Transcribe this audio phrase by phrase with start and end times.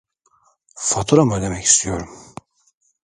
[0.75, 2.09] Faturamı ödemek istiyorum